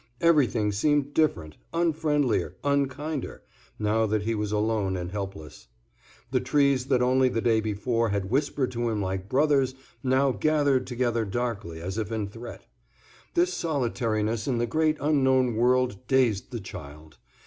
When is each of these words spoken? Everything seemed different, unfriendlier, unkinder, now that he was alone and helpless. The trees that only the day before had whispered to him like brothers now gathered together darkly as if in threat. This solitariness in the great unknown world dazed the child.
Everything 0.19 0.71
seemed 0.71 1.13
different, 1.13 1.57
unfriendlier, 1.75 2.55
unkinder, 2.63 3.43
now 3.77 4.07
that 4.07 4.23
he 4.23 4.33
was 4.33 4.51
alone 4.51 4.97
and 4.97 5.11
helpless. 5.11 5.67
The 6.31 6.39
trees 6.39 6.87
that 6.87 7.03
only 7.03 7.29
the 7.29 7.39
day 7.39 7.61
before 7.61 8.09
had 8.09 8.31
whispered 8.31 8.71
to 8.71 8.89
him 8.89 8.99
like 8.99 9.29
brothers 9.29 9.75
now 10.01 10.31
gathered 10.31 10.87
together 10.87 11.23
darkly 11.23 11.79
as 11.79 11.99
if 11.99 12.11
in 12.11 12.29
threat. 12.29 12.65
This 13.35 13.53
solitariness 13.53 14.47
in 14.47 14.57
the 14.57 14.65
great 14.65 14.97
unknown 14.99 15.55
world 15.55 16.07
dazed 16.07 16.49
the 16.49 16.59
child. 16.59 17.19